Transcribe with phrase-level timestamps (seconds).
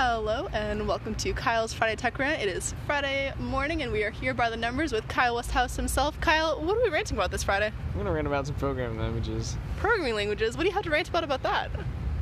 [0.00, 2.40] Hello and welcome to Kyle's Friday Tech Rant.
[2.40, 6.20] It is Friday morning and we are here by the numbers with Kyle Westhouse himself.
[6.20, 7.72] Kyle, what are we ranting about this Friday?
[7.94, 9.56] I'm gonna rant about some programming languages.
[9.78, 10.56] Programming languages.
[10.56, 11.72] What do you have to rant about about that?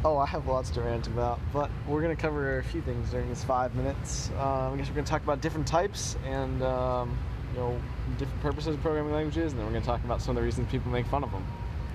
[0.06, 3.28] Oh, I have lots to rant about, but we're gonna cover a few things during
[3.28, 4.30] this five minutes.
[4.38, 7.18] Um, I guess we're gonna talk about different types and um,
[7.52, 7.78] you know
[8.16, 10.66] different purposes of programming languages, and then we're gonna talk about some of the reasons
[10.70, 11.44] people make fun of them.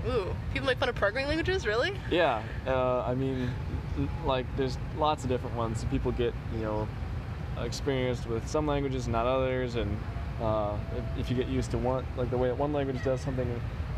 [0.07, 1.93] Ooh, people make fun of programming languages, really?
[2.11, 3.49] Yeah, uh, I mean,
[4.25, 5.85] like there's lots of different ones.
[5.91, 6.87] People get you know
[7.59, 9.97] experienced with some languages, not others, and
[10.41, 10.75] uh,
[11.17, 13.47] if, if you get used to one, like the way that one language does something,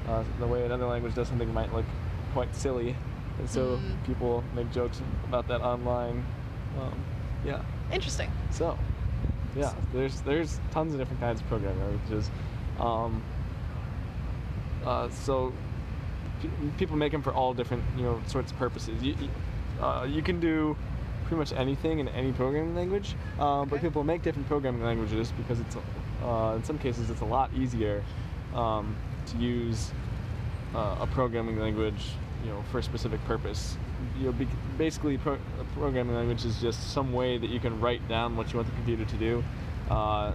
[0.08, 1.86] uh, the way another language does something might look
[2.34, 2.96] quite silly,
[3.40, 4.06] and so Mm.
[4.06, 6.26] people make jokes about that online.
[6.80, 6.94] Um,
[7.46, 8.32] yeah, Interesting.
[8.52, 8.78] so
[9.56, 12.30] yeah, there's there's tons of different kinds of programming languages.
[12.80, 13.22] Um,
[14.84, 15.54] uh, so
[16.42, 19.02] pe- people make them for all different you know sorts of purposes.
[19.04, 19.30] You, you-
[19.82, 20.76] uh, you can do
[21.24, 25.60] pretty much anything in any programming language, um, but people make different programming languages because
[25.60, 25.76] it's
[26.24, 28.04] uh, in some cases it's a lot easier
[28.54, 29.92] um, to use
[30.76, 32.12] uh, a programming language
[32.44, 33.78] you know for a specific purpose.
[34.20, 38.06] You know, basically, pro- a programming language is just some way that you can write
[38.10, 39.44] down what you want the computer to do,
[39.90, 40.34] uh,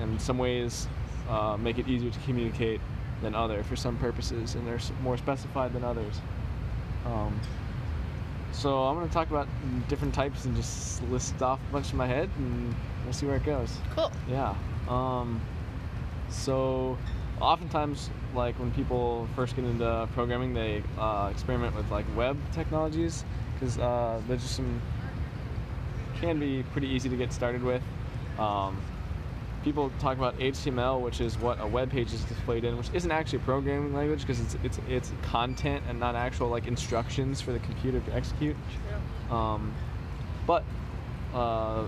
[0.00, 0.88] and some ways
[1.28, 2.80] uh, make it easier to communicate
[3.20, 6.20] than other for some purposes, and they're more specified than others.
[7.04, 7.38] Um,
[8.58, 9.46] so I'm going to talk about
[9.88, 13.36] different types and just list off a bunch in my head, and we'll see where
[13.36, 13.78] it goes.
[13.94, 14.10] Cool.
[14.28, 14.54] Yeah.
[14.88, 15.40] Um,
[16.28, 16.98] so,
[17.40, 23.24] oftentimes, like when people first get into programming, they uh, experiment with like web technologies
[23.54, 24.82] because uh, there's just some
[26.20, 27.82] can be pretty easy to get started with.
[28.40, 28.76] Um,
[29.64, 33.10] people talk about HTML, which is what a web page is displayed in, which isn't
[33.10, 37.52] actually a programming language because it's it's it's content and not actual like instructions for
[37.52, 38.56] the computer to execute.
[39.30, 39.74] Um,
[40.46, 40.64] but
[41.34, 41.86] uh,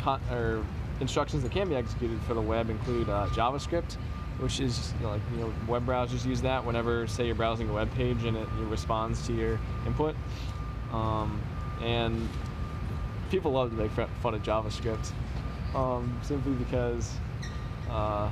[0.00, 0.64] con- or
[1.00, 3.94] instructions that can be executed for the web include uh, JavaScript,
[4.38, 7.68] which is you know, like you know web browsers use that whenever say you're browsing
[7.68, 10.14] a web page and it, it responds to your input.
[10.92, 11.40] Um,
[11.82, 12.28] and
[13.30, 15.12] people love to make fun of JavaScript
[15.74, 17.14] um, simply because
[17.90, 18.30] uh,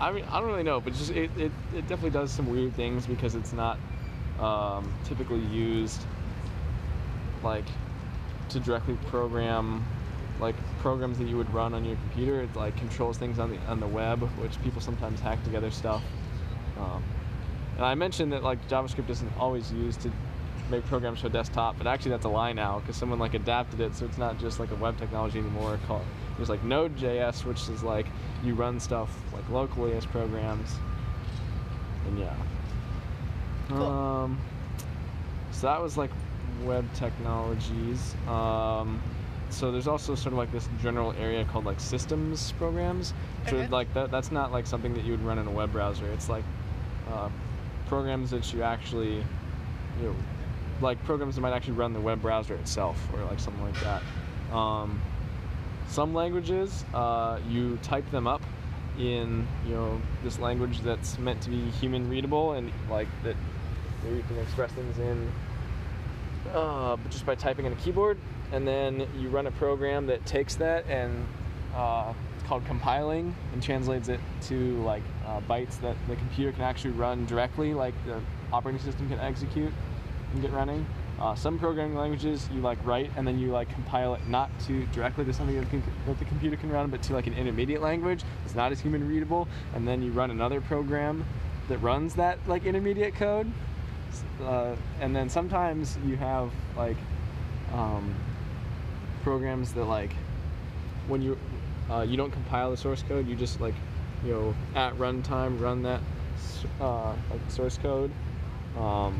[0.00, 2.74] I mean I don't really know, but just it, it, it definitely does some weird
[2.74, 3.78] things because it's not
[4.38, 6.00] um, typically used
[7.42, 7.64] like
[8.50, 9.84] to directly program
[10.40, 12.42] like programs that you would run on your computer.
[12.42, 16.02] It like controls things on the on the web, which people sometimes hack together stuff.
[16.78, 17.02] Um,
[17.76, 20.10] and I mentioned that like JavaScript isn't always used to
[20.70, 23.94] make programs for desktop, but actually that's a lie now because someone like adapted it,
[23.94, 25.78] so it's not just like a web technology anymore.
[25.86, 26.04] Called
[26.36, 28.06] there's like Node.js, which is like
[28.42, 30.74] you run stuff like locally as programs.
[32.06, 32.34] And yeah.
[33.68, 33.86] Cool.
[33.86, 34.40] Um,
[35.52, 36.10] so that was like
[36.64, 38.14] web technologies.
[38.26, 39.00] Um,
[39.50, 43.14] so there's also sort of like this general area called like systems programs.
[43.48, 43.68] So Okay.
[43.68, 46.06] like that, that's not like something that you would run in a web browser.
[46.12, 46.44] It's like
[47.10, 47.28] uh,
[47.86, 50.14] programs that you actually, you know,
[50.80, 54.02] like programs that might actually run the web browser itself or like something like that.
[54.54, 55.00] Um,
[55.92, 58.42] some languages, uh, you type them up
[58.98, 63.36] in you know this language that's meant to be human readable and like that
[64.04, 65.32] you can express things in
[66.54, 68.18] uh, just by typing in a keyboard.
[68.52, 71.26] And then you run a program that takes that and
[71.74, 76.62] uh, it's called compiling and translates it to like uh, bytes that the computer can
[76.62, 78.20] actually run directly like the
[78.52, 79.72] operating system can execute
[80.32, 80.84] and get running
[81.22, 84.84] uh, some programming languages you like write and then you like compile it not to
[84.86, 87.80] directly to something that, can, that the computer can run but to like an intermediate
[87.80, 91.24] language it's not as human readable and then you run another program
[91.68, 93.50] that runs that like intermediate code.
[94.42, 96.96] Uh, and then sometimes you have like
[97.72, 98.14] um,
[99.22, 100.12] programs that like
[101.08, 101.38] when you
[101.90, 103.74] uh, you don't compile the source code you just like
[104.24, 106.00] you know at runtime run that
[106.80, 108.10] uh, like source code.
[108.76, 109.18] Um,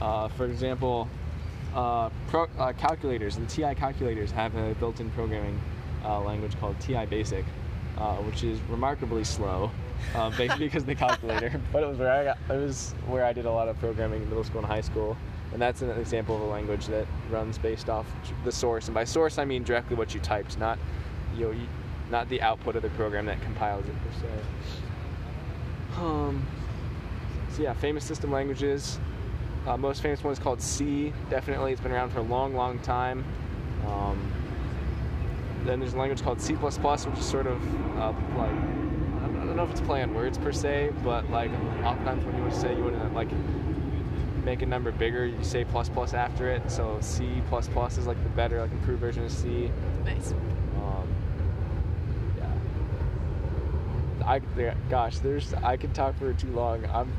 [0.00, 1.08] uh, for example
[1.74, 5.60] uh, pro- uh, calculators the TI calculators have a built-in programming
[6.04, 7.44] uh, language called TI Basic
[7.98, 9.70] uh, which is remarkably slow
[10.36, 11.60] basically because of the calculator.
[11.72, 14.22] But it was where I got, it was where I did a lot of programming
[14.22, 15.16] in middle school and high school,
[15.52, 18.06] and that's an example of a language that runs based off
[18.44, 18.86] the source.
[18.86, 20.78] And by source, I mean directly what you typed, not
[21.34, 21.66] you know, you,
[22.10, 26.00] not the output of the program that compiles it per se.
[26.00, 26.46] Um,
[27.50, 28.98] so yeah, famous system languages.
[29.66, 31.12] Uh, most famous one is called C.
[31.28, 33.24] Definitely, it's been around for a long, long time.
[33.88, 34.32] Um,
[35.64, 37.60] then there's a language called C++, which is sort of
[37.98, 41.50] uh, like I don't know if it's play on words per se, but like
[41.82, 43.28] oftentimes when you want to say you want to like
[44.44, 46.70] make a number bigger, you say plus plus after it.
[46.70, 49.68] So C plus plus is like the better, like improved version of C.
[50.04, 50.32] Nice.
[50.76, 51.08] Um,
[52.38, 52.52] yeah.
[54.24, 54.38] I
[54.88, 56.86] gosh, there's I could talk for too long.
[56.92, 57.12] I'm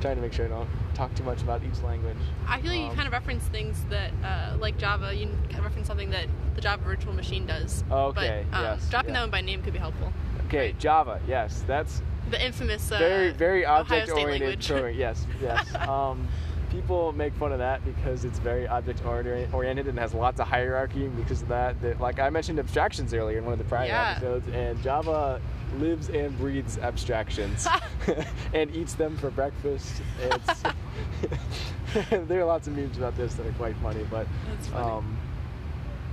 [0.00, 0.68] trying to make sure I don't
[0.98, 2.16] talk too much about each language.
[2.46, 5.58] I feel like you Um, kind of reference things that, uh, like Java, you kind
[5.58, 7.84] of reference something that the Java virtual machine does.
[7.90, 9.14] Okay, But um, yes, dropping yeah.
[9.14, 10.12] that one by name could be helpful.
[10.46, 11.20] Okay, Java.
[11.28, 14.98] Yes, that's The infamous uh, very very object oriented programming.
[14.98, 15.74] Yes, yes.
[15.88, 16.26] um,
[16.70, 21.08] people make fun of that because it's very object oriented and has lots of hierarchy.
[21.08, 24.10] Because of that, that like I mentioned abstractions earlier in one of the prior Yeah.
[24.12, 25.40] episodes, and Java
[25.78, 27.66] lives and breathes abstractions
[28.54, 30.02] and eats them for breakfast.
[30.22, 30.62] It's
[32.10, 34.26] there are lots of memes about this that are quite funny, but
[34.70, 34.90] funny.
[34.90, 35.16] um,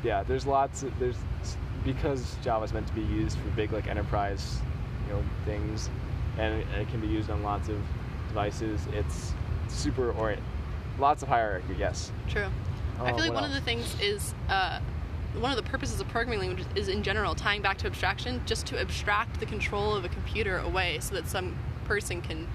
[0.03, 0.83] yeah, there's lots.
[0.83, 1.17] Of, there's
[1.83, 4.59] because Java's meant to be used for big like enterprise,
[5.07, 5.89] you know, things,
[6.37, 7.77] and it, it can be used on lots of
[8.29, 8.87] devices.
[8.93, 9.33] It's
[9.67, 10.41] super orient,
[10.99, 11.75] lots of hierarchy.
[11.77, 12.11] Yes.
[12.29, 12.47] True.
[12.99, 14.79] I Oh, feel like one of the things is uh,
[15.39, 18.65] one of the purposes of programming languages is in general tying back to abstraction, just
[18.67, 22.47] to abstract the control of a computer away, so that some person can,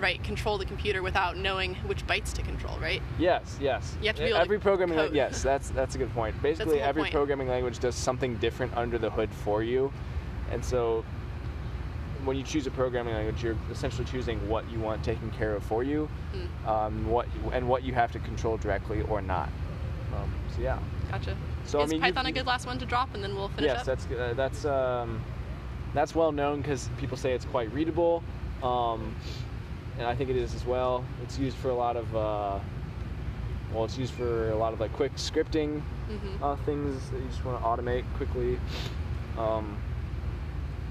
[0.00, 2.78] right, control the computer without knowing which bytes to control.
[2.78, 3.02] Right.
[3.18, 3.96] Yes, yes.
[4.00, 4.96] You have to be able to every programming.
[4.98, 5.12] code.
[5.14, 6.40] yes, that's that's a good point.
[6.42, 7.12] Basically, every point.
[7.14, 9.92] programming language does something different under the hood for you,
[10.52, 11.04] and so
[12.24, 15.64] when you choose a programming language, you're essentially choosing what you want taken care of
[15.64, 19.48] for you, Mm, um, what and what you have to control directly or not.
[20.14, 20.78] Um, so yeah.
[21.10, 21.36] gotcha.
[21.64, 23.48] So I is mean, you've- Python a good last one to drop, and then we'll
[23.48, 23.86] finish yes, up?
[23.86, 25.20] that's uh, that's um,
[25.94, 28.22] that's well known because people say it's quite readable,
[28.62, 29.14] um,
[29.98, 31.04] and I think it is as well.
[31.22, 32.58] It's used for a lot of uh,
[33.72, 37.28] well, it's used for a lot of like quick scripting hmm uh, things that you
[37.28, 38.58] just want to automate quickly.
[39.38, 39.78] Um,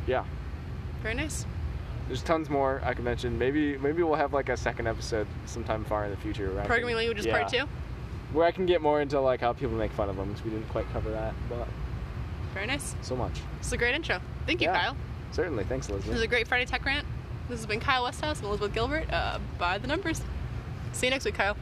[0.07, 0.23] yeah,
[1.01, 1.45] Very nice.
[2.07, 3.37] there's tons more I could mention.
[3.37, 6.47] Maybe maybe we'll have like a second episode sometime far in the future.
[6.53, 7.65] Where Programming can- languages yeah, part two.
[8.33, 10.51] where I can get more into like how people make fun of them because we
[10.51, 11.67] didn't quite cover that, but
[12.53, 12.95] Very nice.
[13.01, 13.33] so much.
[13.59, 14.19] This is a great intro.
[14.45, 14.79] Thank you, Yeah.
[14.79, 14.97] Kyle.
[15.31, 16.11] Certainly, thanks, Elizabeth.
[16.11, 17.05] This is a great Friday Tech Rant.
[17.47, 19.11] This has been Kyle Westhouse and Elizabeth Gilbert.
[19.11, 20.21] Uh, by the numbers.
[20.93, 21.55] See you next week, Kyle.